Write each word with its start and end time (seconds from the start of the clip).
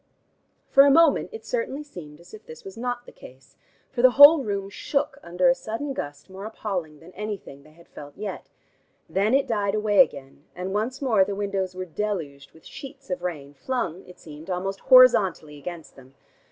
For 0.71 0.83
the 0.83 0.89
moment 0.89 1.29
it 1.31 1.45
certainly 1.45 1.83
seemed 1.83 2.19
as 2.19 2.33
if 2.33 2.47
this 2.47 2.63
was 2.63 2.75
not 2.75 3.05
the 3.05 3.11
case, 3.11 3.55
for 3.91 4.01
the 4.01 4.09
whole 4.17 4.43
room 4.43 4.67
shook 4.71 5.19
under 5.21 5.47
a 5.47 5.53
sudden 5.53 5.93
gust 5.93 6.27
more 6.27 6.43
appalling 6.45 6.99
than 6.99 7.11
anything 7.11 7.61
they 7.61 7.73
had 7.73 7.87
felt 7.87 8.17
yet. 8.17 8.49
Then 9.07 9.35
it 9.35 9.45
died 9.45 9.75
away 9.75 9.99
again, 9.99 10.45
and 10.55 10.73
once 10.73 11.03
more 11.03 11.23
the 11.23 11.35
windows 11.35 11.75
were 11.75 11.85
deluged 11.85 12.51
with 12.51 12.65
sheets 12.65 13.11
of 13.11 13.21
rain 13.21 13.53
flung, 13.53 14.03
it 14.07 14.17
seemed, 14.17 14.49
almost 14.49 14.79
horizontally 14.79 15.59
against 15.59 15.95
them. 15.95 16.15